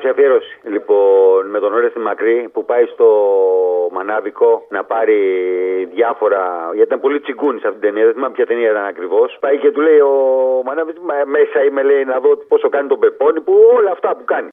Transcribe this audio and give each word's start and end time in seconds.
κάποια 0.00 0.14
αφιέρωση. 0.16 0.52
Λοιπόν, 0.74 1.40
με 1.54 1.58
τον 1.62 1.70
Ωρέστη 1.76 2.00
Μακρύ 2.08 2.38
που 2.52 2.60
πάει 2.70 2.84
στο 2.94 3.08
Μανάβικο 3.96 4.50
να 4.76 4.80
πάρει 4.92 5.18
διάφορα. 5.96 6.42
Γιατί 6.76 6.88
ήταν 6.90 7.00
πολύ 7.04 7.18
τσιγκούνι 7.20 7.58
σε 7.60 7.66
αυτήν 7.68 7.80
την 7.80 7.86
ταινία. 7.88 8.04
Δεν 8.06 8.14
θυμάμαι 8.16 8.34
ποια 8.36 8.46
ταινία 8.50 8.70
ήταν 8.74 8.86
ακριβώς. 8.92 9.28
Πάει 9.44 9.56
και 9.62 9.70
του 9.74 9.80
λέει 9.86 10.00
ο 10.12 10.14
Μανάβης, 10.66 10.96
μέσα 11.36 11.58
είμαι 11.66 11.82
λέει 11.90 12.04
να 12.12 12.16
δω 12.24 12.30
πόσο 12.52 12.68
κάνει 12.74 12.88
τον 12.92 12.98
Πεπόνι 13.02 13.40
που 13.46 13.54
όλα 13.78 13.90
αυτά 13.96 14.10
που 14.16 14.24
κάνει. 14.32 14.48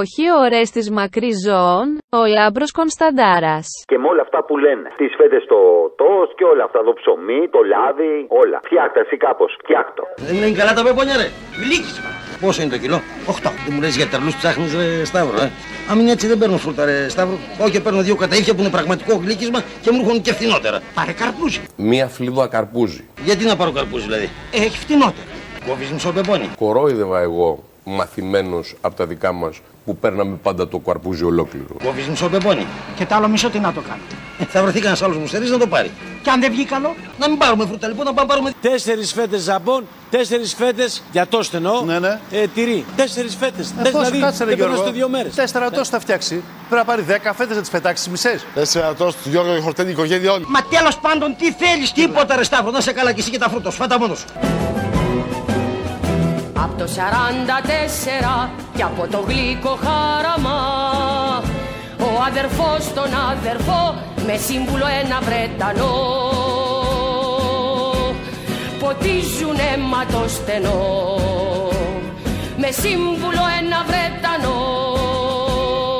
Όχι 0.00 0.22
ο 0.34 0.36
Ορέστης 0.46 0.86
Μακριζών, 0.98 1.86
ο 2.18 2.20
Λάμπρος 2.36 2.70
Κωνσταντάρας. 2.80 3.66
Και 3.90 3.98
με 4.02 4.06
όλα 4.12 4.22
αυτά 4.26 4.38
που 4.46 4.54
λένε. 4.66 4.88
Τις 5.00 5.12
φέτες 5.18 5.42
στο 5.48 5.58
τόστ 6.02 6.30
και 6.38 6.46
όλα 6.52 6.64
αυτά. 6.68 6.78
Το 6.88 6.92
ψωμί, 6.98 7.40
το 7.54 7.60
λάδι, 7.72 8.12
όλα. 8.42 8.58
Φτιάχτας 8.66 9.02
εσύ 9.06 9.16
κάπως. 9.26 9.50
Φτιάχτο. 9.62 10.02
Δεν 10.26 10.34
είναι 10.36 10.50
καλά 10.60 10.72
τα 10.78 10.82
πεπόνια, 10.86 11.16
ρε. 11.20 11.28
Λύκισμα. 11.70 12.10
Πόσο 12.40 12.62
είναι 12.62 12.70
το 12.70 12.78
κιλό, 12.78 13.02
8. 13.26 13.32
Δεν 13.42 13.52
μου 13.70 13.80
λες 13.80 13.96
για 13.96 14.06
τερλού 14.06 14.30
ψάχνεις, 14.38 14.74
ρε 14.74 15.04
Σταύρο, 15.04 15.42
ε. 15.42 15.50
Αν 15.90 15.98
είναι 15.98 16.10
έτσι 16.10 16.26
δεν 16.26 16.38
παίρνω 16.38 16.58
φρούτα, 16.58 16.84
ρε 16.84 17.08
Σταύρο. 17.08 17.38
Πάω 17.58 17.68
και 17.68 17.80
παίρνω 17.80 18.02
δύο 18.02 18.14
καταήφια 18.14 18.54
που 18.54 18.60
είναι 18.60 18.70
πραγματικό 18.70 19.16
γλύκισμα 19.24 19.62
και 19.80 19.90
μου 19.90 20.00
έρχονται 20.00 20.18
και 20.18 20.32
φθηνότερα. 20.32 20.80
Πάρε 20.94 21.12
καρπούζι. 21.12 21.60
Μία 21.76 22.06
φλίδα 22.06 22.46
καρπούζι. 22.46 23.04
Γιατί 23.24 23.44
να 23.44 23.56
πάρω 23.56 23.70
καρπούζι, 23.70 24.04
δηλαδή; 24.04 24.30
Ε, 24.52 24.56
έχει 24.56 24.78
φθηνότερα. 24.78 25.26
Κόβεις 25.66 25.90
μισό 25.90 26.12
πεπόνι. 26.12 26.50
Κορόιδευα 26.58 27.20
εγώ 27.20 27.64
μαθημένος 27.84 28.74
από 28.80 28.96
τα 28.96 29.06
δικά 29.06 29.32
μας 29.32 29.60
που 29.84 29.96
παίρναμε 29.96 30.36
πάντα 30.42 30.68
το 30.68 30.78
καρπούζι 30.78 31.24
ολόκληρο. 31.24 31.76
Κόβεις 31.84 32.08
μισό 32.08 32.28
πεπόνι. 32.28 32.66
Και 32.96 33.06
το 33.06 33.14
άλλο 33.14 33.28
μισό 33.28 33.50
τι 33.50 33.58
να 33.58 33.72
το 33.72 33.80
κάνω. 33.80 34.02
Ε, 34.38 34.44
θα 34.44 34.62
βρεθεί 34.62 34.78
κανένας 34.78 35.02
άλλος 35.02 35.16
μου 35.16 35.26
να 35.50 35.58
το 35.58 35.66
πάρει. 35.66 35.90
Και 36.26 36.32
αν 36.32 36.40
δεν 36.40 36.50
βγει 36.50 36.64
καλό. 36.64 36.94
Να 37.18 37.28
μην 37.28 37.38
πάρουμε 37.38 37.66
φρούτα 37.66 37.88
λοιπόν, 37.88 38.04
να 38.04 38.14
πάμε 38.14 38.28
πάρουμε. 38.28 38.52
Τέσσερις 38.60 39.12
φέτες 39.12 39.40
ζαμπόν, 39.40 39.86
τέσσερις 40.10 40.54
φέτες 40.54 41.02
για 41.12 41.26
το 41.26 41.42
στενό. 41.42 41.82
Ναι, 41.86 41.98
ναι. 41.98 42.20
Ε, 42.30 42.46
τυρί. 42.46 42.84
Τέσσερις 42.96 43.36
φέτες. 43.36 43.70
Ε, 43.70 43.90
πώς, 43.90 43.90
δηλαδή, 43.90 44.18
κάτσε, 44.18 44.44
ρε, 44.44 44.48
δεν 44.48 44.58
Γιώργο; 44.58 44.74
περνάς 44.74 44.94
δύο 44.94 45.08
μέρες. 45.08 45.34
Τέσσερα 45.34 45.70
τόστ 45.70 45.90
θα 45.92 46.00
φτιάξει. 46.00 46.42
Πρέπει 46.68 46.74
να 46.74 46.84
πάρει 46.84 47.02
δέκα 47.02 47.34
φέτες 47.34 47.54
να 47.56 47.60
τις 47.60 47.70
πετάξει 47.70 48.10
μισές. 48.10 48.44
Τέσσερα 48.54 48.94
τόστ, 48.94 49.18
Γιώργο, 49.24 49.56
η 49.56 49.60
χορτένη 49.60 49.90
οικογένεια 49.90 50.32
όλη. 50.32 50.44
Μα 50.48 50.62
τέλος 50.62 50.98
πάντων 50.98 51.36
τι 51.38 51.52
θέλεις. 51.52 51.92
Τίποτα 51.92 52.36
ρε 52.36 52.44
Σταύρο, 52.44 52.70
να 52.70 52.80
σε 52.80 52.92
καλά 52.92 53.12
και 53.12 53.20
εσύ 53.20 53.30
και 53.30 53.38
τα 53.38 53.48
φρούτα 53.48 53.70
σου. 53.70 53.76
Φάτα 53.76 53.98
μόνος 53.98 54.18
σου. 54.18 54.26
Απ' 56.52 56.78
το 56.78 56.86
44 56.86 58.50
και 58.76 58.82
από 58.82 59.06
το 59.10 59.24
γλυκό 59.28 59.78
χάραμα 59.82 60.58
Ο 61.98 62.22
αδερφός 62.28 62.92
τον 62.94 63.10
αδερφό 63.30 63.94
με 64.26 64.36
σύμβουλο 64.36 64.86
ένα 65.02 65.20
Βρετανό. 65.20 65.94
Ποτίζουν 68.80 69.56
αίμα 69.72 70.06
το 70.06 70.28
στενό. 70.28 71.20
Με 72.56 72.70
σύμβουλο 72.70 73.44
ένα 73.60 73.84
Βρετανό. 73.86 74.58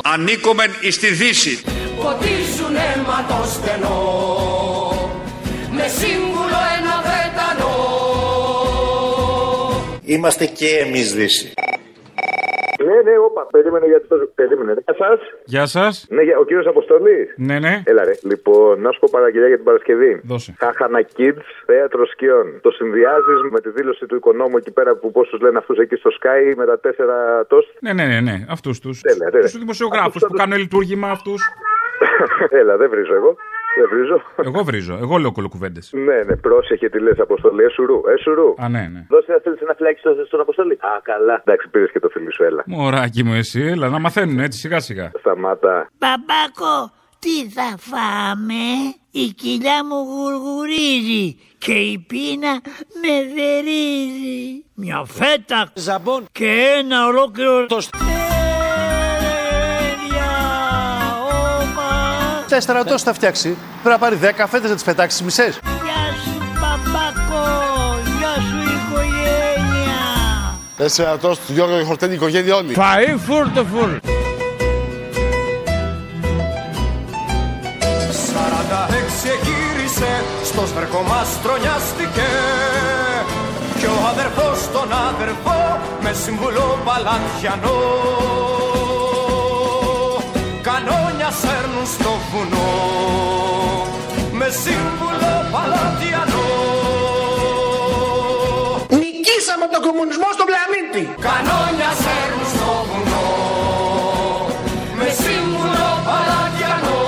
Ανήκομεν 0.02 0.70
εις 0.80 0.98
τη 0.98 1.10
Δύση. 1.10 1.60
Ποτίζουν 2.02 2.76
αίμα 2.76 3.26
το 3.28 3.48
στενό. 3.50 4.00
Με 5.70 5.88
σύμβουλο 5.88 6.60
ένα 6.78 7.02
Βρετανό. 7.06 7.74
Είμαστε 10.04 10.46
και 10.46 10.68
εμείς 10.68 11.12
Δύση. 11.12 11.52
Ναι, 12.84 13.10
ναι, 13.10 13.18
όπα. 13.18 13.46
Περίμενε 13.50 13.86
γιατί 13.86 14.06
το. 14.08 14.16
Περίμενε. 14.34 14.72
Γεια 14.84 14.94
σας. 14.98 15.20
Γεια 15.44 15.66
σας. 15.66 16.06
Ναι, 16.10 16.22
για- 16.22 16.38
ο 16.38 16.44
κύριος 16.44 16.66
Αποστολή. 16.66 17.30
Ναι, 17.36 17.58
ναι. 17.58 17.82
Έλα 17.84 18.04
ρε. 18.04 18.12
Λοιπόν, 18.22 18.80
να 18.80 18.90
σου 18.92 18.98
πω 19.00 19.08
παραγγελία 19.10 19.46
για 19.48 19.56
την 19.56 19.64
Παρασκευή. 19.64 20.20
Δώσε. 20.24 20.54
Χάχανα 20.58 21.00
Kids, 21.16 21.42
θέατρο 21.66 22.06
σκιών. 22.06 22.46
Το 22.60 22.70
συνδυάζεις 22.70 23.40
με 23.50 23.60
τη 23.60 23.70
δήλωση 23.70 24.06
του 24.06 24.16
οικονόμου 24.16 24.56
εκεί 24.56 24.70
πέρα 24.72 24.94
που 24.96 25.10
πόσου 25.12 25.36
λένε 25.40 25.58
αυτούς 25.58 25.78
εκεί 25.78 25.96
στο 25.96 26.10
Sky 26.20 26.54
με 26.56 26.64
τα 26.66 26.78
τέσσερα 26.80 27.46
τόστ. 27.46 27.68
Ναι, 27.80 27.92
ναι, 27.92 28.04
ναι, 28.06 28.20
ναι. 28.20 28.46
Αυτούς 28.50 28.80
τους. 28.80 29.00
Τέλεια, 29.00 29.30
τέλεια. 29.30 29.48
Τους 29.48 29.58
δημοσιογράφους 29.58 30.06
Αυτούς 30.06 30.20
θα 30.22 30.26
που 30.26 30.32
τους- 30.32 30.42
κάνουν 30.42 30.58
λειτουργήμα 30.58 31.08
αυτούς. 31.10 31.40
Έλα, 32.60 32.76
δεν 32.76 32.90
βρίζω 32.90 33.14
εγώ. 33.14 33.36
Δεν 33.78 33.88
βρίζω. 33.92 34.22
Εγώ 34.48 34.64
βρίζω. 34.64 34.94
Εγώ 35.02 35.16
λέω 35.16 35.32
κολοκουβέντες. 35.32 35.90
ναι, 35.92 36.16
ναι, 36.26 36.36
πρόσεχε 36.36 36.88
τι 36.88 36.98
λες, 37.00 37.18
Αποστολή. 37.18 37.62
Εσουρού, 37.64 38.00
εσουρού. 38.16 38.54
Α, 38.58 38.68
ναι, 38.68 38.88
ναι. 38.92 39.06
Δώσε 39.08 39.32
να 39.32 39.38
θέλει 39.42 39.56
ένα 39.60 39.74
φυλάκι 39.76 39.98
στο- 39.98 40.24
στον 40.26 40.40
Αποστολή. 40.40 40.72
Α, 40.72 41.00
καλά. 41.02 41.42
Εντάξει, 41.44 41.68
πήρες 41.68 41.90
και 41.92 42.00
το 42.00 42.08
φίλι 42.08 42.32
σου, 42.32 42.42
έλα. 42.44 42.62
Μωράκι 42.66 43.22
μου, 43.24 43.34
εσύ, 43.34 43.60
έλα 43.60 43.88
να 43.88 43.98
μαθαίνουν 43.98 44.38
έτσι 44.38 44.58
σιγά 44.58 44.80
σιγά. 44.80 45.10
Σταμάτα. 45.18 45.88
Μπαμπάκο, 45.98 46.92
τι 47.18 47.48
θα 47.56 47.68
φάμε; 47.78 48.62
Η 49.10 49.26
κοιλιά 49.40 49.78
μου 49.88 49.96
γουργουρίζει 50.10 51.38
και 51.58 51.72
η 51.72 52.04
πείνα 52.08 52.52
με 53.02 53.14
δερίζει. 53.34 54.64
Μια 54.74 55.04
φέτα 55.04 55.70
Ζαμπόν. 55.74 56.24
και 56.32 56.50
ένα 56.78 57.06
ολόκληρο 57.06 57.66
Το 57.66 57.80
Τέσσερα 62.56 62.84
τόστ 62.84 63.04
θα 63.06 63.12
φτιάξει. 63.12 63.48
Πρέπει 63.48 63.88
να 63.88 63.98
πάρει 63.98 64.16
δέκα 64.16 64.46
φέτε 64.46 64.68
να 64.68 64.74
τις 64.74 64.84
πετάξεις 64.84 65.22
μισές. 65.22 65.58
Γεια 65.62 66.14
σου 66.24 66.42
μπαμπάκο, 66.52 67.44
γεια 68.18 68.34
σου 68.34 68.58
οικογένεια. 68.76 70.00
Τέσσερα 70.76 71.18
τόστ, 71.18 71.40
Γιώργο, 71.46 71.80
η 71.80 71.84
χορτένη 71.84 72.14
οικογένεια 72.14 72.54
όλη. 72.54 72.76
Φαΐ 72.78 73.16
φούρτο 73.26 73.64
φουρ. 73.64 73.88
46 73.88 74.00
γύρισε, 79.46 80.24
στο 80.44 80.66
σβερκό 80.66 81.02
μας 81.08 81.28
τρονιάστηκε 81.42 82.28
Κι 83.78 83.86
ο 83.86 83.96
αδερφός 84.10 84.70
τον 84.72 84.92
αδερφό 85.08 85.80
με 86.02 86.12
συμβουλό 86.12 86.78
παλατιανό 86.84 87.78
Κανόνια 91.36 91.60
σέρνουν 91.60 91.86
στο 91.86 92.12
βουνό 92.30 92.70
με 94.32 94.48
σύμβουλο 94.62 95.32
παλατιανό 95.52 96.46
Νικήσαμε 99.00 99.66
τον 99.72 99.82
κομμουνισμό 99.86 100.28
στον 100.36 100.46
πλανήτη. 100.50 101.02
Κανόνια 101.26 101.90
σέρνουν 102.02 102.46
στο 102.54 102.70
βουνό 102.88 103.26
με 104.98 105.08
σύμβουλο 105.22 105.88
παλατιανό 106.08 107.00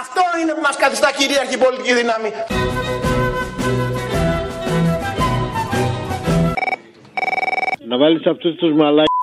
Αυτό 0.00 0.22
είναι 0.40 0.52
που 0.56 0.62
μας 0.66 0.76
καθιστά 0.76 1.10
κυρίαρχη 1.18 1.58
πολιτική 1.58 1.92
δύναμη. 1.94 2.30
Να 7.88 7.96
βάλεις 7.98 8.26
αυτούς 8.26 8.54
τους 8.54 8.72
μαλάκες 8.72 9.13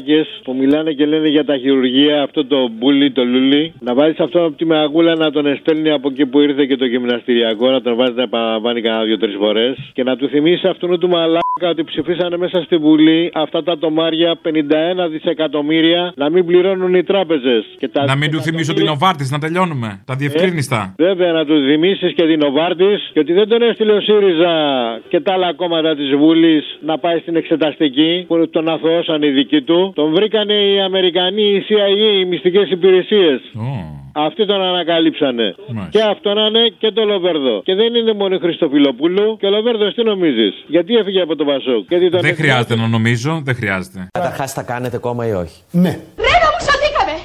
που 0.43 0.55
μιλάνε 0.55 0.91
και 0.91 1.05
λένε 1.05 1.27
για 1.27 1.45
τα 1.45 1.57
χειρουργία, 1.57 2.21
αυτό 2.23 2.45
το 2.45 2.67
μπουλί, 2.67 3.11
το 3.11 3.23
λουλί. 3.25 3.73
Να 3.79 3.93
βάλει 3.93 4.15
αυτόν 4.17 4.45
από 4.45 4.57
τη 4.57 4.65
μαγούλα 4.65 5.15
να 5.15 5.31
τον 5.31 5.45
εστέλνει 5.45 5.89
από 5.91 6.09
εκεί 6.11 6.25
που 6.25 6.39
ήρθε 6.39 6.65
και 6.65 6.77
το 6.77 6.85
γυμναστηριακό, 6.85 7.69
να 7.69 7.81
τον 7.81 7.95
βάζεις 7.95 8.15
να 8.15 8.23
επαναλαμβάνει 8.23 8.81
κανένα 8.81 9.03
δύο-τρεις 9.03 9.35
φορές. 9.39 9.91
Και 9.93 10.03
να 10.03 10.15
του 10.15 10.27
θυμίσεις 10.27 10.63
αυτόν 10.63 10.99
του 10.99 11.09
μαλάκα 11.09 11.50
ότι 11.69 11.83
ψηφίσανε 11.83 12.37
μέσα 12.37 12.61
στη 12.61 12.77
Βουλή 12.77 13.31
αυτά 13.33 13.63
τα 13.63 13.77
τομάρια 13.77 14.39
51 14.43 14.49
δισεκατομμύρια 15.11 16.13
να 16.15 16.29
μην 16.29 16.45
πληρώνουν 16.45 16.93
οι 16.93 17.03
τράπεζες. 17.03 17.65
Να 18.05 18.15
μην 18.15 18.31
του 18.31 18.41
θυμίσω 18.41 18.73
την 18.73 18.87
Οβάρτης, 18.87 19.31
να 19.31 19.39
τελειώνουμε. 19.39 20.01
Τα 20.05 20.15
διευκρίνηστα. 20.15 20.93
Βέβαια, 20.97 21.31
να 21.31 21.45
τους 21.45 21.65
θυμίσεις 21.65 22.13
και 22.13 22.25
την 22.25 22.43
Οβάρτης 22.43 23.09
και 23.13 23.19
ότι 23.19 23.33
δεν 23.33 23.47
τον 23.47 23.61
έστειλε 23.61 23.93
ο 23.93 24.01
ΣΥΡΙΖΑ 24.01 24.53
και 25.07 25.19
τα 25.19 25.33
άλλα 25.33 25.53
κόμματα 25.53 25.95
της 25.95 26.15
Βουλής 26.15 26.63
να 26.81 26.97
πάει 26.97 27.19
στην 27.19 27.35
εξεταστική 27.35 28.25
που 28.27 28.49
τον 28.49 28.69
αθωώσαν 28.69 29.21
οι 29.23 29.29
δικοί 29.29 29.61
του. 29.61 29.91
Τον 29.95 30.13
βρήκανε 30.13 30.53
οι 30.53 30.81
Αμερικανοί, 30.81 31.41
οι 31.41 31.63
CIA, 31.67 32.21
οι 32.21 32.25
μυστικές 32.25 32.69
υπηρεσίες. 32.71 33.41
Αυτοί 34.13 34.45
τον 34.45 34.61
ανακαλύψανε. 34.61 35.55
Και 35.89 36.01
αυτό 36.01 36.33
να 36.33 36.45
είναι 36.45 36.73
και 36.77 36.91
το 36.91 37.03
Λοβέρδο. 37.05 37.61
Και 37.63 37.75
δεν 37.75 37.95
είναι 37.95 38.13
μόνο 38.13 38.35
η 38.35 38.39
Χριστοφιλοπούλου. 38.39 39.37
Και 39.39 39.45
ο 39.45 39.49
Λοβέρδο 39.49 39.91
τι 39.93 40.03
νομίζεις; 40.03 40.53
Γιατί 40.67 40.95
έφυγε 40.95 41.21
από 41.21 41.35
το 41.35 41.45
Πασόκ. 41.45 41.85
Γιατί 41.89 42.09
τον 42.09 42.21
Δεν 42.21 42.35
χρειάζεται 42.35 42.75
να 42.75 42.87
νομίζω, 42.87 43.41
δεν 43.43 43.55
χρειάζεται. 43.55 44.07
Καταρχάς 44.11 44.53
θα 44.53 44.63
κάνετε 44.63 44.97
κόμμα 44.97 45.27
ή 45.27 45.31
όχι; 45.31 45.57
Ναι. 45.71 45.89
Ρένα 46.25 46.47
μου 46.51 46.59
σωθήκαμε! 46.67 47.15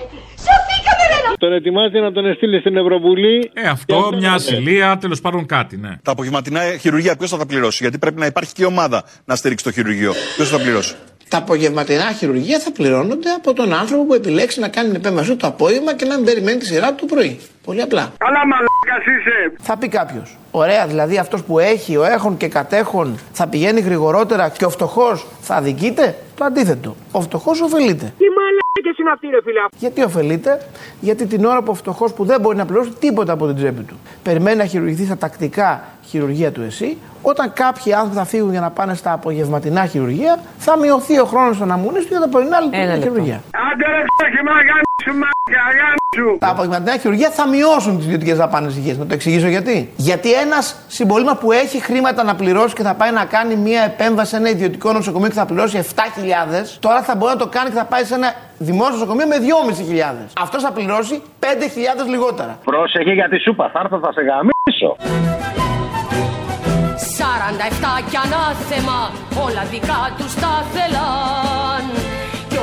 Σωθήκαμε 0.47 1.03
Ρένα! 1.13 1.35
Τον 1.39 1.53
ετοιμάζει 1.53 1.99
να 1.99 2.13
τον 2.13 2.35
στείλει 2.35 2.61
στην 2.61 2.77
Ευρωβουλή. 2.77 3.51
Ε, 3.55 3.69
αυτό, 3.69 4.11
μια 4.19 4.33
ασυλία, 4.33 4.99
τέλος 4.99 5.21
πάντων 5.21 5.47
κάτι, 5.47 5.77
ναι. 5.77 5.97
Τα 6.03 6.11
απογευματινά 6.13 6.61
χειρουργία 6.81 7.17
ποιος 7.17 7.31
θα 7.31 7.37
τα 7.39 7.47
πληρώσει, 7.47 7.79
Γιατί 7.81 7.99
πρέπει 7.99 8.19
να 8.19 8.27
υπάρχει 8.27 8.53
και 8.53 8.65
ομάδα 8.65 9.05
να 9.25 9.35
στηρίξει 9.37 9.65
το 9.65 9.73
χειρουργείο. 9.73 10.13
Ποιος 10.37 10.49
θα 10.49 10.57
τα 10.57 10.63
πληρώσει; 10.63 10.95
Τα 11.29 11.39
απογευματινά 11.39 12.13
χειρουργία 12.13 12.59
θα 12.59 12.73
πληρώνονται 12.73 13.31
από 13.31 13.53
τον 13.53 13.73
άνθρωπο 13.73 14.05
που 14.05 14.15
επιλέξει 14.15 14.61
να 14.61 14.69
κάνει 14.69 14.87
την 14.89 14.97
επέμβασή 14.97 15.31
του 15.31 15.37
το 15.37 15.47
απόγευμα 15.47 15.95
και 15.95 16.05
να 16.05 16.17
μην 16.17 16.25
περιμένει 16.25 16.59
τη 16.59 16.67
σειρά 16.67 16.95
του 16.95 17.07
το 17.07 17.15
πρωί. 17.15 17.41
Πολύ 17.67 17.83
απλά. 17.83 18.13
Καλά 18.19 18.43
μαλάκας 18.47 19.05
είσαι. 19.07 19.53
Θα 19.63 19.77
πει 19.77 19.89
κάποιος. 19.89 20.37
Ωραία, 20.51 20.87
δηλαδή 20.87 21.19
αυτός 21.19 21.43
που 21.45 21.59
έχει, 21.59 21.97
ο 21.97 22.05
έχων 22.05 22.37
και 22.37 22.49
κατέχων 22.49 23.19
θα 23.33 23.47
πηγαίνει 23.47 23.81
γρηγορότερα 23.81 24.49
και 24.49 24.65
ο 24.65 24.71
φτωχός 24.71 25.27
θα 25.41 25.55
αδικείται; 25.55 26.15
Το 26.37 26.45
αντίθετο. 26.45 26.97
Ο 27.13 27.21
φτωχός 27.21 27.61
ωφελείται. 27.61 28.13
Τι 28.19 28.25
μαλάκες 28.37 28.99
είναι 29.01 29.11
αυτοί 29.13 29.27
ρε 29.27 29.43
φίλε; 29.45 29.61
Γιατί 29.79 30.03
ωφελείται, 30.03 30.61
Γιατί 31.01 31.27
την 31.27 31.45
ώρα 31.45 31.63
που 31.63 31.71
ο 31.71 31.75
φτωχός 31.75 32.13
που 32.13 32.25
δεν 32.25 32.41
μπορεί 32.41 32.57
να 32.57 32.67
πληρώσει 32.67 32.91
τίποτα 32.91 33.33
από 33.33 33.47
την 33.47 33.57
τσέπη 33.57 33.83
του 33.83 33.99
περιμένει 34.23 34.57
να 34.57 34.65
χειρουργηθεί 34.65 35.05
στα 35.05 35.17
τακτικά 35.17 35.85
χειρουργία 36.05 36.53
του 36.53 36.63
ΕΣΥ, 36.63 36.99
όταν 37.23 37.53
κάποιοι 37.53 37.93
άνθρωποι 37.93 38.17
θα 38.17 38.25
φύγουν 38.25 38.51
για 38.51 38.61
να 38.61 38.71
πάνε 38.71 38.95
στα 38.95 39.13
απογευματινά 39.13 39.87
χειρουργία, 39.87 40.39
θα 40.59 40.79
μειωθεί 40.79 41.19
ο 41.19 41.25
χρόνος 41.25 41.59
των 41.59 41.73
αμμούνε 41.73 41.99
του 41.99 42.07
για 42.09 42.21
τα 42.21 42.29
πρωινά 42.29 42.59
χειρουργία. 43.03 43.43
Άντε 43.73 43.87
ρε 43.87 44.03
ξέχει 44.19 44.43
μα 45.05 45.13
γάμισου 45.13 45.19
μαλάκα 45.19 45.77
γάμισου. 45.79 46.39
Τα 46.39 46.49
απογευματινά 46.49 46.97
χειρουργία 46.99 47.31
θα 47.31 47.49
μειώσουν 47.49 47.97
τις 47.97 48.07
ιδιωτικές 48.07 48.37
δαπάνες 48.37 48.77
υγεία. 48.77 48.95
Να 48.95 49.07
το 49.07 49.15
εξηγήσω 49.15 49.49
γιατί. 49.49 49.93
Γιατί 49.97 50.33
ένας 50.33 50.77
συμπολίμα 50.87 51.37
που 51.37 51.53
έχει 51.53 51.81
χρήματα 51.83 52.23
να 52.23 52.35
πληρώσει 52.35 52.75
και 52.75 52.83
θα 52.83 52.95
πάει 52.95 53.11
να 53.11 53.25
κάνει 53.25 53.57
μια 53.57 53.83
επέμβαση 53.83 54.31
σε 54.31 54.37
ένα 54.37 54.49
ιδιωτικό 54.49 54.93
νοσοκομείο 54.93 55.29
και 55.29 55.35
θα 55.35 55.47
πληρώσει 55.47 55.85
7.000, 55.95 56.01
τώρα 56.81 57.03
θα 57.03 57.17
μπορεί 57.17 57.33
να 57.33 57.39
το 57.39 57.47
κάνει 57.47 57.71
και 57.71 57.77
θα 57.77 57.85
πάει 57.85 58.05
σε 58.05 58.15
ένα 58.15 58.35
δημόσιο 58.59 58.93
νοσοκομείο 58.93 59.27
με 59.27 59.37
2.500. 59.37 60.27
Αυτός 60.41 60.63
θα 60.63 60.73
πληρώσει 60.73 61.23
5.000 61.41 61.47
λιγότερα. 62.09 62.59
Πρόσεχε 62.65 63.13
για 63.13 63.29
τη 63.29 63.39
σούπα, 63.39 63.71
θα 63.73 63.81
έρθω 63.85 63.99
θα 63.99 64.13
σε 64.13 64.21
γαμίσω. 64.21 64.97
47 67.19 68.03
κι 68.11 68.17
ανάθεμα 68.17 69.11
όλα 69.47 69.63
δικά 69.71 70.15
τους 70.19 70.35
τα 70.35 70.65
θέλαν 70.73 71.85
και 71.95 72.16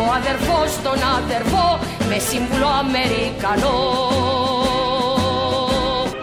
ο 0.03 0.05
αδερφός 0.19 0.69
τον 0.83 0.99
αδερφό 1.17 1.79
με 2.09 2.17
σύμβουλο 2.29 2.67
Αμερικανό 2.83 3.77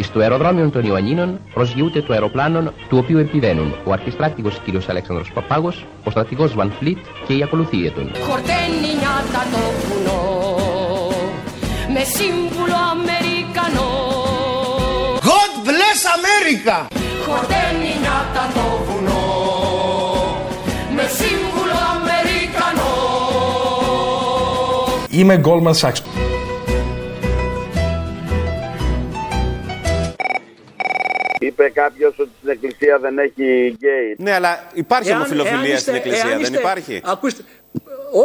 Στο 0.03 0.21
αεροδρόμιο 0.21 0.71
των 0.71 0.85
Ιωαννίνων 0.85 1.41
προσγειούται 1.55 2.01
το 2.03 2.13
αεροπλάνο 2.13 2.73
του 2.89 2.99
οποίου 2.99 3.19
επιβαίνουν 3.19 3.75
ο 3.85 3.93
αρχιστράτηγος 3.93 4.61
κ. 4.65 4.91
Αλέξανδρος 4.91 5.31
Παπάγος, 5.33 5.87
ο 6.05 6.11
στρατηγός 6.11 6.55
Βαν 6.55 6.73
Φλίτ 6.79 6.99
και 7.27 7.35
η 7.35 7.43
ακολουθία 7.43 7.91
του. 7.91 8.11
χορταίνει 8.29 8.91
νιάτα 9.01 9.43
το 9.53 9.63
βουνό 9.87 10.23
με 11.95 12.03
σύμβουλο 12.17 12.79
Αμερικανό 12.93 13.91
God 15.31 15.53
bless 15.69 16.03
America! 16.17 16.77
χορταίνει 17.27 17.91
νιάτα 18.03 18.45
το 18.55 18.85
βουνό 18.87 19.25
με 20.95 21.03
σύμβουλο 21.19 21.50
Είμαι 25.21 25.41
Goldman 25.45 25.73
Sachs. 25.81 26.01
Είπε 31.39 31.69
κάποιος 31.75 32.15
ότι 32.19 32.31
στην 32.39 32.49
εκκλησία 32.51 32.99
δεν 32.99 33.19
έχει 33.19 33.67
γκέι. 33.77 34.15
Ναι, 34.19 34.33
αλλά 34.33 34.65
υπάρχει 34.75 35.09
Εάν- 35.09 35.19
ομοφιλοφιλία 35.21 35.57
εάν 35.69 35.79
στην 35.79 35.95
είστε- 35.95 35.95
εκκλησία, 35.95 36.21
εάν 36.21 36.31
δεν 36.31 36.41
είστε- 36.41 36.59
υπάρχει; 36.59 37.01
Ακούστε. 37.05 37.43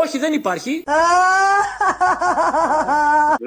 Όχι, 0.02 0.18
δεν 0.18 0.34
υπάρχει. 0.34 0.84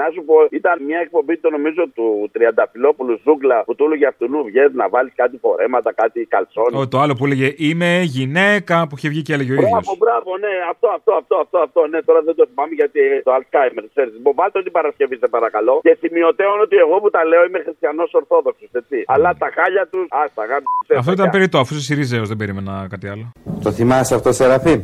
Να 0.01 0.07
σου 0.15 0.23
πω, 0.29 0.35
ήταν 0.51 0.77
μια 0.89 0.99
εκπομπή, 0.99 1.35
το 1.39 1.51
νομίζω, 1.51 1.83
του 1.95 2.07
Τριανταφυλόπουλου 2.33 3.21
Ζούγκλα 3.25 3.65
που 3.65 3.75
του 3.75 3.85
έλεγε 3.85 4.07
αυτού 4.07 4.27
βγαίνει 4.45 4.75
να 4.83 4.89
βάλεις 4.89 5.13
κάτι 5.23 5.37
φορέματα, 5.45 5.93
κάτι 6.03 6.19
καλσόνι. 6.35 6.75
Ο, 6.81 6.89
το 6.89 6.99
άλλο 7.03 7.15
που 7.15 7.25
έλεγε 7.27 7.49
Είμαι 7.57 8.01
γυναίκα 8.17 8.77
που 8.89 8.95
είχε 8.97 9.09
βγει 9.09 9.23
και 9.23 9.33
έλεγε 9.37 9.51
ο 9.51 9.55
ίδιος. 9.55 9.71
Μπράβο, 9.71 9.93
μπράβο, 10.03 10.31
ναι, 10.45 10.53
αυτό, 10.73 10.89
αυτό, 10.99 11.13
αυτό, 11.21 11.37
αυτό, 11.45 11.59
αυτό, 11.67 11.81
ναι, 11.93 11.99
τώρα 12.09 12.21
δεν 12.29 12.35
το 12.39 12.45
θυμάμαι 12.51 12.75
γιατί 12.81 13.01
το 13.27 13.33
Alzheimer, 13.39 13.85
ξέρεις. 13.93 14.13
Μου 14.25 14.33
βάλτε 14.39 14.63
την 14.63 14.73
Παρασκευή, 14.79 15.17
σε 15.23 15.29
παρακαλώ. 15.37 15.75
Και 15.87 15.97
σημειωτέων 16.03 16.57
ότι 16.67 16.77
εγώ 16.85 16.97
που 17.03 17.11
τα 17.17 17.23
λέω 17.31 17.43
είμαι 17.47 17.61
χριστιανός 17.67 18.09
Ορθόδοξος, 18.21 18.71
έτσι. 18.73 18.97
Αλλά 19.07 19.31
τα 19.43 19.49
χάλια 19.57 19.85
τους, 19.93 20.07
άστα, 20.23 20.43
γάμι. 20.51 20.65
Αυτό 21.01 21.13
ήταν 21.13 21.31
περιττό, 21.31 21.59
αφού 21.59 21.75
είσαι 21.75 21.83
Σιριζέος, 21.83 22.29
δεν 22.29 22.37
περίμενα 22.37 22.87
κάτι 22.91 23.07
άλλο. 23.13 23.25
Το 23.65 23.71
θυμάσαι 23.73 24.15
αυτό, 24.15 24.33
Σεραφείμ, 24.33 24.81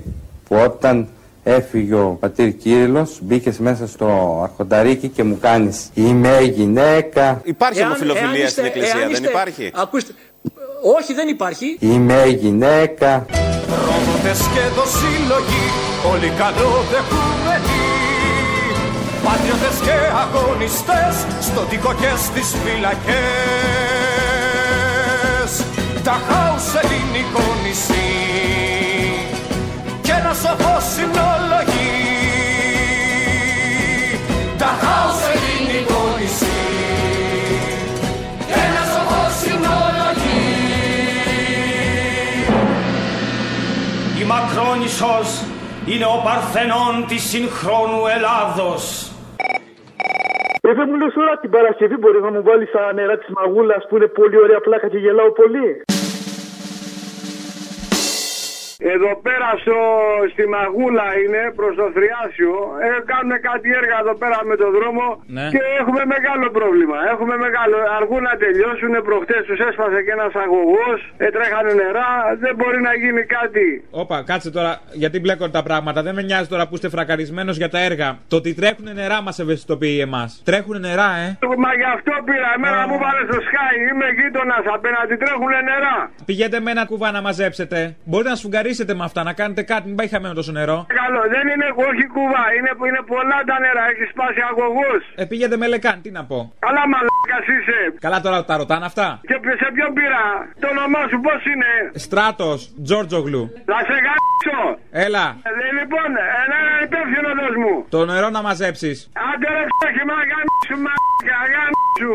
που 0.46 0.54
όταν 0.68 1.08
έφυγε 1.44 1.94
ο 1.94 2.16
πατήρ 2.20 2.52
Κύριλλος, 2.56 3.18
μπήκες 3.22 3.58
μέσα 3.58 3.86
στο 3.86 4.40
αρχονταρίκι 4.42 5.08
και 5.08 5.22
μου 5.24 5.38
κάνεις 5.40 5.88
«Είμαι 5.94 6.40
γυναίκα, 6.40 7.40
Υπάρχει 7.44 7.78
Εάν- 7.78 7.88
ομοφιλοφιλία 7.88 8.26
εάν 8.28 8.34
είστε- 8.34 8.50
στην 8.50 8.64
εκκλησία, 8.64 8.90
εάν 8.90 9.00
δεν 9.00 9.10
είστε- 9.10 9.28
υπάρχει; 9.30 9.70
Ακούστε. 9.74 10.12
Όχι, 10.98 11.12
δεν 11.14 11.28
υπάρχει. 11.28 11.76
είμαι 11.80 12.24
γυναίκα». 12.26 13.26
Πρόδοτες 13.70 14.40
και 14.54 14.60
δοσύλλογοι, 14.76 15.64
όλοι 16.12 16.28
καλοδεχούμενοι 16.40 17.82
Πατριώτες 19.24 19.76
και 19.86 19.96
αγωνιστές, 20.24 21.14
στο 21.40 21.60
τοίκο 21.70 21.92
και 22.00 22.10
στις 22.26 22.48
φυλακές 22.64 23.12
Τα 26.04 26.16
χάους 26.28 26.66
ελληνικό 26.82 27.44
νησί 27.62 28.08
και 28.24 28.73
ένα 28.73 28.73
σοφό 30.42 30.76
συνολογεί 30.94 31.92
Τα 34.58 34.70
χάους 34.80 35.20
ελληνικό 35.32 36.02
νησί 36.18 36.60
και 38.48 38.54
ένα 38.68 38.82
σοφό 38.94 39.22
συνολογεί 39.40 40.42
Η 44.20 44.24
Μακρόνισσος 44.24 45.28
είναι 45.86 46.04
ο 46.04 46.20
Παρθενών 46.24 46.92
της 47.08 47.22
συγχρόνου 47.22 48.02
Ελλάδος. 48.16 48.82
Ε, 50.68 50.72
δεν 50.74 50.86
μου 50.90 50.96
λες 51.00 51.12
τώρα 51.14 51.38
την 51.42 51.50
Παρασκευή 51.50 51.96
μπορεί 51.96 52.20
να 52.20 52.30
μου 52.30 52.42
βάλεις 52.42 52.68
στα 52.68 52.92
νερά 52.92 53.16
της 53.18 53.28
μαγούλας 53.36 53.82
που 53.88 53.96
είναι 53.96 54.06
πολύ 54.06 54.36
ωραία 54.44 54.60
πλάκα 54.60 54.88
και 54.88 54.98
γελάω 54.98 55.30
πολύ. 55.32 55.68
Εδώ 58.94 59.12
πέρα 59.26 59.48
στο, 59.62 59.78
στη 60.32 60.44
Μαγούλα 60.54 61.06
είναι 61.22 61.42
προς 61.58 61.72
το 61.80 61.86
Θριάσιο. 61.96 62.52
Ε, 62.86 62.88
κάνουν 63.12 63.32
κάτι 63.48 63.68
έργα 63.80 63.96
εδώ 64.04 64.14
πέρα 64.22 64.38
με 64.50 64.54
το 64.62 64.68
δρόμο 64.76 65.04
Ναι. 65.36 65.46
και 65.54 65.60
έχουμε 65.80 66.02
μεγάλο 66.14 66.46
πρόβλημα. 66.58 66.98
Έχουμε 67.12 67.34
μεγάλο. 67.46 67.76
Αργούν 67.98 68.22
να 68.30 68.34
τελειώσουν. 68.44 68.92
Προχτές 69.08 69.42
τους 69.48 69.58
έσπασε 69.68 69.98
και 70.06 70.12
ένας 70.18 70.32
αγωγός. 70.44 70.98
Ε, 71.24 71.26
τρέχανε 71.36 71.72
νερά. 71.82 72.10
Δεν 72.44 72.52
μπορεί 72.58 72.80
να 72.88 72.92
γίνει 73.02 73.22
κάτι. 73.36 73.66
Όπα, 74.02 74.16
κάτσε 74.30 74.50
τώρα, 74.56 74.72
γιατί 75.02 75.16
μπλέκονται 75.22 75.54
τα 75.58 75.64
πράγματα. 75.68 75.98
Δεν 76.06 76.14
με 76.18 76.22
νοιάζει 76.28 76.48
τώρα 76.54 76.64
που 76.68 76.74
είστε 76.76 76.88
φρακαρισμένος 76.94 77.56
για 77.62 77.70
τα 77.74 77.80
έργα. 77.90 78.08
Το 78.32 78.36
ότι 78.40 78.50
τρέχουν 78.60 78.86
νερά 79.00 79.18
μας 79.26 79.36
ευαισθητοποιεί 79.44 79.98
εμάς. 80.08 80.28
Τρέχουν 80.48 80.76
νερά, 80.86 81.10
ε. 81.24 81.28
Μα 81.64 81.70
γι' 81.80 81.88
αυτό 81.96 82.12
πήρα. 82.28 82.48
Εμένα 82.56 82.80
μου 82.88 82.96
βάλε 83.04 83.22
στο 83.30 83.38
Sky. 83.48 83.72
Είμαι 83.90 84.06
γείτονας 84.18 84.64
απέναντι. 84.76 85.14
Τρέχουν 85.22 85.52
νερά. 85.70 85.96
Πηγαίνετε 86.24 86.58
με 86.64 86.70
ένα 86.74 86.84
κουβά 86.90 87.08
να 87.16 87.20
μαζέψετε. 87.26 87.78
Μπορείτε 88.04 88.30
να 88.30 88.36
σφουγγαρίσετε 88.36 88.83
με 88.94 89.04
αυτά, 89.04 89.22
να 89.22 89.32
κάνετε 89.32 89.62
κάτι, 89.62 89.84
μην 89.88 89.96
πάει 89.96 90.08
χαμένο 90.08 90.34
τόσο 90.34 90.52
νερό. 90.52 90.78
Καλό. 91.02 91.20
Δεν 91.34 91.44
είναι 91.52 91.68
όχι 91.88 92.04
κουβά. 92.16 92.44
Είναι, 92.56 92.70
είναι 92.88 93.02
πολλά 93.12 93.38
τα 93.50 93.56
νερά. 93.64 93.84
Έχεις 93.92 94.08
σπάσει 94.14 94.40
αγωγό. 94.50 94.90
Ε, 95.20 95.24
πήγαινε 95.30 95.56
με 95.56 95.66
λεκάν, 95.72 95.96
τι 96.02 96.10
να 96.18 96.22
πω. 96.30 96.38
Καλά 96.66 96.82
μαλάκας 96.92 97.44
είσαι. 97.54 97.78
Καλά 98.06 98.18
τώρα 98.26 98.38
τα 98.44 98.54
ρωτάνε 98.56 98.84
αυτά. 98.90 99.08
Και 99.28 99.36
σε 99.60 99.66
ποιον 99.74 99.90
πήρα. 99.98 100.22
Το 100.62 100.66
όνομά 100.74 101.02
σου 101.10 101.18
πώς 101.26 101.40
είναι; 101.52 101.70
Στράτος, 102.04 102.58
Τζόρτζογλου. 102.84 103.42
Θα 103.70 103.78
σε 103.88 103.96
γάμισω. 104.06 104.60
Έλα, 105.06 105.26
Ε, 105.48 105.50
λοιπόν, 105.78 106.08
ένα 106.44 106.58
υπεύθυνο 106.86 107.30
δώσ' 107.40 107.58
μου. 107.62 107.74
το 107.94 107.98
νερό 108.04 108.28
να 108.36 108.42
μαζέψεις. 108.42 108.96
Άντε 109.28 109.48
ρε 109.56 109.64
ξέχει, 109.78 110.02
μα 110.10 110.16
γάμισου, 110.30 110.76
μα 110.86 110.94
γάμισου. 111.52 112.14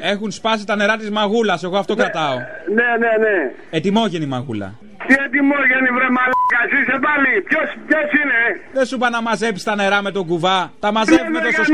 Έχουν 0.00 0.30
σπάσει 0.30 0.66
τα 0.66 0.76
νερά 0.76 0.96
της 0.96 1.10
μαγούλας, 1.10 1.62
εγώ 1.62 1.76
αυτό 1.78 1.94
κρατάω. 1.94 2.36
Ναι, 2.78 2.90
ναι, 3.02 3.12
ναι. 3.24 3.36
Ετοιμόγενη 3.70 4.26
μαγούλα. 4.26 4.68
Τι 5.06 5.14
ετοιμόγενη 5.24 5.88
βρε 5.96 6.08
μαλάκα, 6.16 6.60
είσαι 6.76 6.96
πάλι. 7.06 7.32
Ποιος, 7.48 7.68
ποιος 7.88 8.08
είναι; 8.20 8.40
Δεν 8.72 8.84
σου 8.86 8.94
είπα 8.94 9.10
να 9.10 9.22
μαζέψεις 9.22 9.64
τα 9.64 9.74
νερά 9.74 10.02
με 10.02 10.10
τον 10.10 10.26
κουβά. 10.26 10.72
Τα 10.80 10.92
μαζεύουμε 10.92 11.40
τόσο 11.40 11.62
σ... 11.64 11.68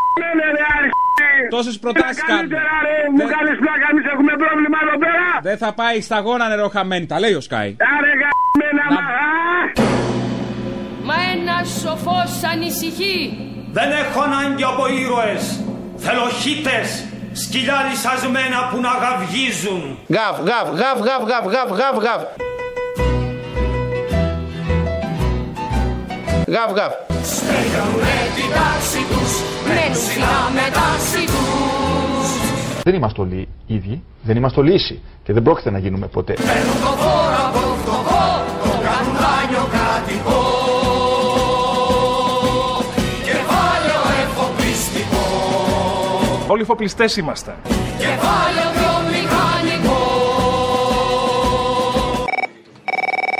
Τόσες 1.50 1.78
προτάσεις 1.78 2.22
κάνουμε. 2.22 2.38
Καλύτερα 2.38 2.74
ρε, 2.86 2.96
μου 3.16 3.26
κάνεις 3.34 3.56
πλάκα, 3.64 3.86
εμείς 3.92 4.04
έχουμε 4.12 4.32
πρόβλημα 4.42 4.78
εδώ 4.84 4.96
πέρα. 5.04 5.28
Δεν 5.48 5.56
θα 5.62 5.70
πάει 5.80 6.00
σταγόνα 6.00 6.48
νερό 6.48 6.68
χαμένη, 6.68 7.06
τα 7.06 7.18
λέει 7.20 7.34
ο 7.34 7.40
Σκάι. 7.40 7.70
Άρε 7.94 8.12
γαμμένα 8.20 8.86
μα. 8.96 9.06
Μα 11.08 11.16
ένας 11.34 11.66
σοφός 11.82 12.32
ανησυχεί 12.52 13.18
Δεν 13.72 13.88
έχω 14.02 14.20
ανάγκη 14.20 14.64
από 14.72 14.84
ήρωες. 15.00 15.64
Θέλω 15.96 16.28
χίτες, 16.40 16.88
σκυλιά 17.42 17.78
λυσασμένα 17.88 18.58
που 18.70 18.80
να 18.80 18.92
γαυγίζουν. 19.02 19.82
Γαβ, 20.16 20.36
γαβ, 20.48 20.68
γαβ, 20.80 20.98
γαβ, 21.06 21.22
γαβ, 21.28 21.44
γαβ, 21.54 21.70
γαβ, 21.80 21.96
γαβ. 22.04 22.22
Γαβ, 26.54 26.70
γαβ. 26.76 26.92
Στέλνουνε 27.24 28.16
την 28.36 28.48
τάξη 28.56 29.00
τους 29.10 29.32
Μένουν 29.66 29.92
ψηλά 29.92 30.36
με 30.54 30.66
τάξη 30.78 31.24
τους 31.26 32.28
Δεν 32.82 32.94
είμαστε 32.94 33.20
όλοι 33.20 33.48
ίδιοι, 33.66 34.02
δεν 34.22 34.36
είμαστε 34.36 34.60
όλοι 34.60 34.74
ίσοι 34.74 35.02
και 35.24 35.32
δεν 35.32 35.42
πρόκειται 35.42 35.70
να 35.70 35.78
γίνουμε 35.78 36.06
ποτέ. 36.06 36.32
Παίρνουν 36.32 36.80
το 36.84 36.92
φόρο 37.02 37.73
Όλοι 46.54 46.62
εφοπλιστές 46.62 47.16
είμαστε. 47.16 47.54
Κεφάλαιο 47.98 48.70
βιομηχανικό 48.78 50.02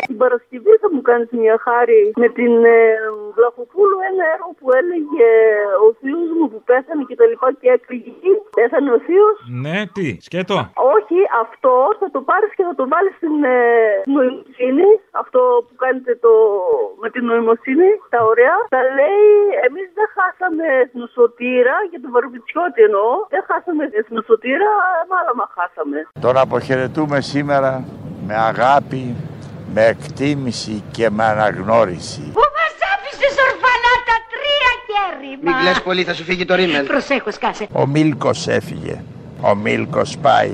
Την 0.06 0.16
Παρασκευή 0.16 0.74
θα 0.80 0.88
μου 0.92 1.02
κάνεις 1.02 1.28
μια 1.30 1.56
χάρη 1.66 2.12
με 2.16 2.28
την 2.28 2.64
ε, 2.64 2.78
Βλαχοπούλου 3.36 3.98
ένα 4.10 4.24
έργο 4.34 4.50
που 4.58 4.66
έλεγε 4.80 5.28
ο 5.86 5.88
θείος 6.00 6.30
μου 6.36 6.46
που 6.52 6.60
πέθανε 6.68 7.02
και 7.08 7.16
τα 7.20 7.26
λοιπά 7.30 7.48
και 7.60 7.68
έκλειγε. 7.76 8.32
Πέθανε 8.58 8.90
ο 8.96 8.98
θείος. 9.06 9.36
Ναι, 9.64 9.78
τι, 9.94 10.08
σκέτο. 10.26 10.56
Όχι, 10.96 11.18
αυτό 11.44 11.72
θα 12.00 12.08
το 12.14 12.20
πάρεις 12.28 12.50
και 12.56 12.64
θα 12.68 12.74
το 12.80 12.84
βάλεις 12.92 13.14
στην 13.20 13.36
ε, 13.56 13.58
νοημοσύνη. 14.14 14.90
Αυτό 15.22 15.40
που 15.66 15.74
κάνετε 15.82 16.12
το, 16.24 16.32
με 17.02 17.08
την 17.14 17.22
νοημοσύνη, 17.28 17.90
τα 18.14 18.20
ωραία. 18.30 18.56
Θα 18.74 18.80
λέει, 18.98 19.28
εμείς 19.66 19.88
δεν 19.98 20.08
χάσαμε 20.16 20.64
εθνοσωτήρα, 20.84 21.76
για 21.90 22.00
τον 22.02 22.10
Βαρβιτσιώτη 22.14 22.80
εννοώ. 22.88 23.10
Δεν 23.34 23.42
χάσαμε 23.48 23.82
εθνοσωτήρα, 24.00 24.70
μάλλον 25.12 25.36
χάσαμε. 25.56 25.98
Τον 26.26 26.36
αποχαιρετούμε 26.44 27.18
σήμερα 27.32 27.72
με 28.26 28.34
αγάπη, 28.50 29.02
με 29.74 29.82
εκτίμηση 29.92 30.84
και 30.96 31.10
με 31.10 31.24
αναγνώριση. 31.24 32.22
Πού 32.38 32.44
μας 32.58 32.74
άφησες 32.92 33.34
ορφανά 33.46 33.92
τα 34.08 34.16
τρία 34.32 34.72
κέρυμα. 35.24 35.50
Μην 35.50 35.54
κλαις 35.60 35.82
πολύ, 35.82 36.02
θα 36.04 36.14
σου 36.14 36.24
φύγει 36.24 36.44
το 36.44 36.54
ρίμελ. 36.54 36.86
Προσέχω, 36.86 37.30
σκάσε. 37.30 37.66
Ο 37.72 37.86
Μίλκος 37.86 38.46
έφυγε. 38.48 38.94
Ο 39.40 39.54
Μίλκος 39.54 40.16
πάει. 40.22 40.52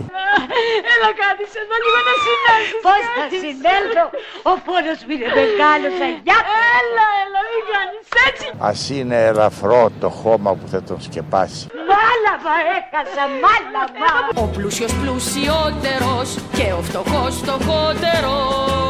Έλα 0.92 1.10
κάτι 1.24 1.44
σε 1.52 1.58
εδώ 1.64 1.76
λίγο 1.84 1.98
να 2.08 2.14
συνέλθεις. 2.24 2.80
Πώς 2.86 3.02
θα 3.16 3.24
συνέλθω; 3.42 4.04
Ο 4.52 4.54
πόνος 4.66 4.98
μου 5.04 5.12
είναι 5.14 5.28
μεγάλος 5.40 5.96
αγιά. 6.06 6.38
Έλα, 6.78 7.06
έλα, 7.22 7.40
μην 7.50 7.62
κάνεις 7.72 8.06
έτσι. 8.28 8.46
Ας 8.70 8.80
είναι 8.96 9.18
ελαφρό 9.30 9.82
το 10.00 10.08
χώμα 10.08 10.50
που 10.58 10.66
θα 10.72 10.82
τον 10.82 10.98
σκεπάσει. 11.06 11.66
Μάλαβα 11.90 12.54
έχασα, 12.78 13.24
μάλαβα. 13.44 14.10
Ο 14.42 14.46
πλούσιος 14.56 14.92
πλουσιότερος 15.00 16.28
Και 16.56 16.66
ο 16.78 16.80
φτωχός 16.82 17.34
φτωχότερος 17.36 18.89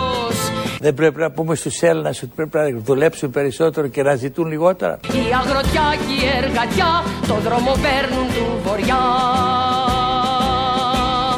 Δεν 0.82 0.94
πρέπει 0.94 1.20
να 1.20 1.30
πούμε 1.30 1.54
στους 1.54 1.82
Έλληνες 1.82 2.22
ότι 2.22 2.32
πρέπει 2.36 2.56
να 2.56 2.80
δουλέψουν 2.80 3.30
περισσότερο 3.30 3.86
και 3.86 4.02
να 4.02 4.14
ζητούν 4.14 4.46
λιγότερα. 4.46 5.00
Η 5.12 5.34
αγροτιά 5.40 5.94
και 6.06 6.24
η 6.24 6.28
εργατιά 6.42 7.04
Το 7.26 7.34
δρόμο 7.34 7.72
παίρνουν 7.72 8.26
του 8.26 8.60
βοριά 8.64 9.02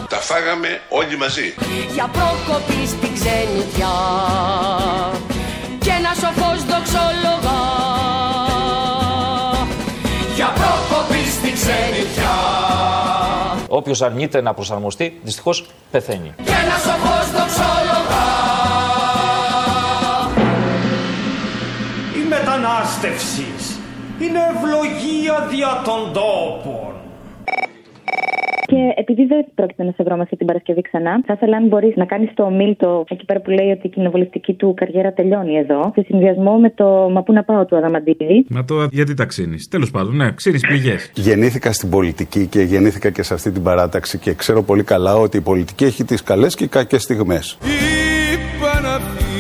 Τα 0.09 0.17
φάγαμε 0.17 0.69
όλοι 0.89 1.17
μαζί. 1.17 1.55
Για 1.95 2.11
πρόκοπη 2.13 2.87
στην 2.87 3.15
ξενιτιά 3.15 3.95
Κι 5.79 5.89
ένα 5.89 6.13
σοφός 6.15 6.65
δοξολογά 6.65 7.61
Για 10.35 10.53
πρόκοπη 10.61 11.31
στην 11.31 11.53
ξενιτιά 11.53 12.35
Όποιος 13.69 14.03
αρνείται 14.03 14.41
να 14.41 14.55
προσαρμοστεί, 14.55 15.21
δυστυχώς 15.23 15.67
πεθαίνει. 15.91 16.35
Κι 16.45 16.51
ένα 16.51 16.77
σοφός 16.87 17.31
δοξολογά 17.31 17.92
μετανάστευση 23.03 23.47
είναι 24.21 24.41
ευλογία 24.55 25.47
δια 25.51 25.83
των 25.85 26.13
τόπων. 26.13 26.91
Και 28.67 28.93
επειδή 28.97 29.25
δεν 29.25 29.45
πρόκειται 29.55 29.85
να 29.85 29.93
σε 29.97 30.03
βρω 30.03 30.17
αυτή 30.21 30.37
την 30.37 30.47
Παρασκευή 30.47 30.81
ξανά, 30.81 31.23
θα 31.27 31.33
ήθελα 31.33 31.57
αν 31.57 31.67
μπορείς 31.67 31.97
να 31.97 32.05
κάνεις 32.05 32.31
το 32.35 32.43
ομίλτο 32.43 33.05
εκεί 33.09 33.25
πέρα 33.25 33.41
που 33.41 33.51
λέει 33.51 33.71
ότι 33.71 33.87
η 33.87 33.91
κοινοβουλευτική 33.91 34.53
του 34.55 34.75
καριέρα 34.77 35.13
τελειώνει 35.13 35.57
εδώ, 35.57 35.93
σε 35.95 36.03
συνδυασμό 36.07 36.59
με 36.59 36.71
το 36.71 36.85
Μα 37.13 37.23
πού 37.23 37.33
να 37.33 37.45
πάω 37.45 37.65
του 37.65 37.77
Αδαμαντίδη. 37.77 38.47
Μα 38.49 38.65
τώρα 38.65 38.89
γιατί 38.91 39.15
τα 39.15 39.25
ξύνει. 39.25 39.57
Τέλος 39.71 39.91
πάντων, 39.91 40.17
ναι, 40.17 40.33
ξύνεις 40.33 40.61
πληγές. 40.61 41.11
Γεννήθηκα 41.15 41.73
στην 41.73 41.91
πολιτική 41.91 42.47
και 42.47 42.61
γεννήθηκα 42.61 43.11
και 43.11 43.23
σε 43.23 43.35
αυτή 43.35 43.51
την 43.51 43.63
παράταξη 43.63 44.19
και 44.19 44.35
ξέρω 44.35 44.63
πολύ 44.63 44.83
καλά 44.83 45.15
ότι 45.17 45.37
η 45.37 45.41
πολιτική 45.41 45.85
έχει 45.85 46.05
τις 46.05 46.23
καλές 46.23 46.55
και 46.55 46.67
κακές 46.67 47.03
στιγμές. 47.03 47.59
Είπα 47.63 49.32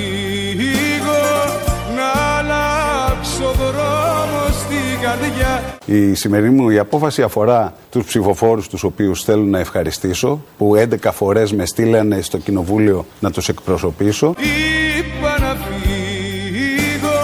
Η 5.87 6.15
σημερινή 6.15 6.55
μου 6.55 6.71
η 6.71 6.79
απόφαση 6.79 7.23
αφορά 7.23 7.75
τους 7.91 8.05
ψηφοφόρους 8.05 8.69
τους 8.69 8.83
οποίους 8.83 9.25
θέλω 9.25 9.43
να 9.43 9.59
ευχαριστήσω 9.59 10.45
που 10.59 10.73
11 10.77 11.11
φορές 11.13 11.53
με 11.53 11.67
στείλανε 11.67 12.21
στο 12.21 12.39
κοινοβούλιο 12.39 13.07
να 13.21 13.31
τους 13.31 13.49
εκπροσωπήσω. 13.49 14.35
Είπα 14.39 15.41
να 15.41 15.55
φύγω 15.55 17.21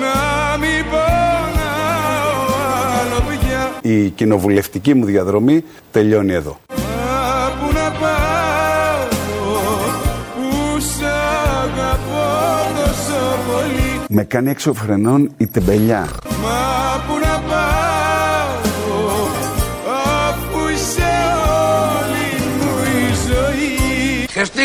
να 0.00 0.58
μην 0.58 0.84
πονάω 0.90 2.44
άλλο 3.00 3.22
πια 3.28 3.90
Η 3.90 4.08
κοινοβουλευτική 4.08 4.94
μου 4.94 5.04
διαδρομή 5.04 5.64
τελειώνει 5.90 6.32
εδώ. 6.32 6.58
Μα 6.68 7.50
πού 7.60 7.72
να 7.72 7.90
πάω 7.90 9.08
που 10.34 10.80
σ' 10.80 11.02
αγαπώ 11.62 12.26
τόσο 12.74 13.20
πολύ 13.46 14.00
Με 14.08 14.24
κάνει 14.24 14.50
έξω 14.50 14.72
φρενών 14.72 15.30
η 15.36 15.46
τεμπελιά. 15.46 16.08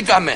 Ζωή 0.03 0.13
Χεστήκαμε. 0.13 0.31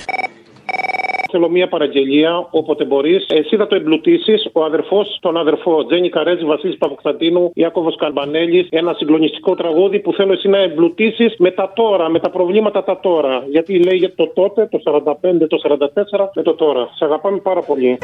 Θέλω 1.32 1.50
μία 1.50 1.68
παραγγελία 1.68 2.48
όποτε 2.52 2.84
μπορείς. 2.86 3.26
Εσύ 3.28 3.56
θα 3.56 3.68
το 3.68 3.76
εμπλουτίσεις. 3.76 4.50
Ο 4.54 4.64
αδερφός, 4.64 5.18
τον 5.22 5.38
αδερφό 5.38 5.86
Τζένι 5.86 6.10
Καρέζη, 6.10 6.46
Βασίλης 6.46 6.78
Παποκσταντίνου, 6.78 7.52
Ιάκωβος 7.54 7.96
Καρμπανέλης. 7.96 8.68
Ένα 8.70 8.94
συγκλονιστικό 8.94 9.56
τραγούδι 9.56 10.00
που 10.00 10.14
θέλω 10.14 10.34
εσύ 10.34 10.48
να 10.48 10.58
εμπλουτίσεις 10.58 11.36
με 11.38 11.52
τα 11.52 11.72
τώρα, 11.76 12.10
με 12.10 12.20
τα 12.20 12.30
προβλήματα 12.30 12.84
τα 12.84 13.00
τώρα. 13.00 13.44
Γιατί 13.50 13.84
λέει 13.84 13.98
για 13.98 14.16
το 14.16 14.28
τότε, 14.28 14.68
το 14.72 14.80
45, 14.84 15.48
το 15.48 15.58
44, 15.58 16.32
με 16.36 16.42
το 16.42 16.54
τώρα. 16.54 16.90
Σε 16.96 17.06
αγαπάμε 17.06 17.38
πάρα 17.38 17.62
πολύ. 17.62 17.98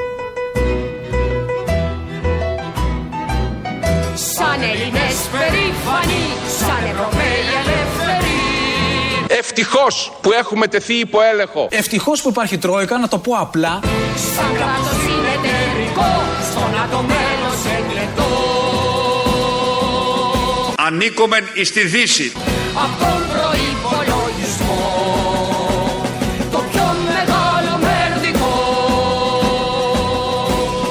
Σαν 4.15 4.59
Έλληνες 4.71 5.17
περήφανοι 5.33 6.23
Σαν 6.57 6.83
Ευρωπαίοι 6.91 7.41
ελεύθεροι 7.59 7.82
Ευτυχώς 9.45 10.11
που 10.21 10.31
έχουμε 10.31 10.67
τεθεί 10.67 10.93
υπό 10.93 11.21
έλεγχο. 11.21 11.67
Ευτυχώς 11.71 12.21
που 12.21 12.29
υπάρχει 12.29 12.57
Τρόικα, 12.57 12.97
να 12.97 13.07
το 13.07 13.17
πω 13.17 13.33
απλά. 13.33 13.79
Σαν 14.35 14.53
κράτος 14.53 14.97
συνεταιρικό 15.01 16.11
Στον 16.51 16.81
ατομένος 16.83 17.59
εκλεκτό 17.77 18.23
Ανήκομεν 20.77 21.43
εις 21.53 21.71
τη 21.71 21.85
Δύση. 21.85 22.31
Απ' 22.83 22.99
τον 22.99 23.21
προϋπολογισμό 23.33 24.81
Το 26.51 26.63
πιο 26.71 26.83
μεγάλο 27.05 27.79
μερδικό 27.81 28.53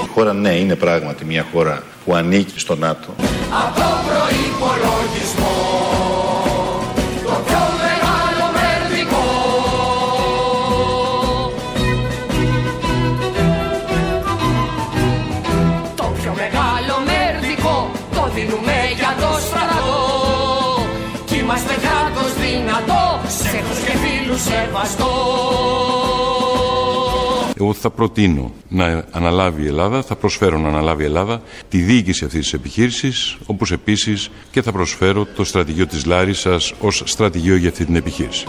Η 0.04 0.08
χώρα 0.14 0.32
ναι 0.32 0.54
είναι 0.54 0.76
πράγματι 0.76 1.24
μια 1.24 1.46
χώρα 1.52 1.82
που 2.04 2.14
ανήκει 2.14 2.58
στο 2.58 2.76
ΝΑΤΟ. 2.76 3.14
Απ' 3.50 3.74
τον 3.74 4.02
δυνατό 23.36 23.50
Σε 23.50 23.64
τους 23.68 23.84
και 23.84 23.96
φίλους 23.96 24.42
σεβαστό 24.42 25.10
Εγώ 27.56 27.72
θα 27.74 27.90
προτείνω 27.90 28.52
να 28.68 29.04
αναλάβει 29.10 29.62
η 29.62 29.66
Ελλάδα, 29.66 30.02
θα 30.02 30.16
προσφέρω 30.16 30.58
να 30.58 30.68
αναλάβει 30.68 31.02
η 31.02 31.06
Ελλάδα 31.06 31.42
τη 31.68 31.78
διοίκηση 31.78 32.24
αυτής 32.24 32.40
της 32.40 32.52
επιχείρησης, 32.52 33.36
όπως 33.46 33.72
επίσης 33.72 34.30
και 34.50 34.62
θα 34.62 34.72
προσφέρω 34.72 35.24
το 35.24 35.44
στρατηγείο 35.44 35.86
της 35.86 36.04
Λάρισας 36.04 36.72
ως 36.80 37.02
στρατηγείο 37.04 37.56
για 37.56 37.68
αυτή 37.68 37.84
την 37.84 37.96
επιχείρηση. 37.96 38.44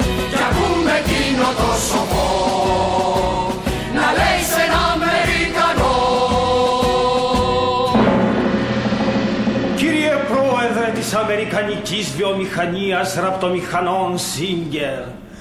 Αμερικανικής 11.33 12.11
βιομηχανίας 12.17 13.15
ραπτομηχανών 13.15 14.17
Σίγκερ. 14.17 14.99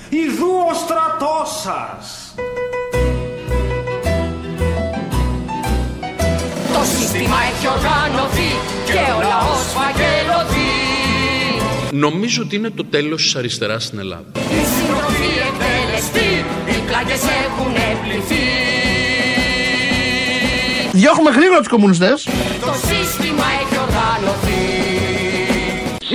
Ιδού 0.08 0.52
ο 0.70 0.74
στρατός 0.74 1.48
σας. 1.62 2.34
Το 6.74 6.82
σύστημα 6.96 7.36
έχει 7.50 7.66
οργανωθεί 7.76 8.50
και 8.86 8.98
ο 9.18 9.20
λαός 9.20 9.62
φαγγελωθεί. 9.76 10.70
Νομίζω 11.90 12.42
ότι 12.42 12.56
είναι 12.56 12.70
το 12.70 12.84
τέλος 12.84 13.22
της 13.22 13.36
αριστεράς 13.36 13.84
στην 13.84 13.98
Ελλάδα. 13.98 14.24
Η 14.34 14.38
συντροφή 14.74 15.30
εκτελεστεί, 15.48 16.44
οι 16.66 16.82
πλάγες 16.86 17.22
έχουν 17.46 17.72
πληθεί. 18.02 18.44
Διώχνουμε 20.92 21.30
γρήγορα 21.30 21.58
τους 21.58 21.68
κομμουνιστές. 21.68 22.28
Το 22.60 22.72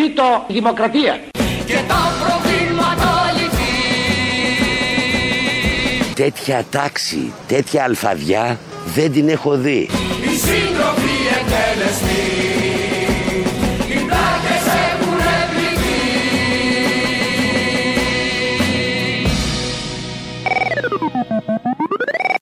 Ζήτω 0.08 0.46
η 0.48 0.54
δημοκρατία. 0.54 1.20
και 1.66 1.78
τα 1.88 2.14
προβλήματα 2.20 3.32
λυθεί. 3.34 3.74
Τέτοια 6.16 6.66
τάξη, 6.70 7.34
τέτοια 7.48 7.84
αλφαδιά 7.84 8.60
δεν 8.86 9.12
την 9.12 9.30
έχω 9.30 9.56
δει. 9.56 9.90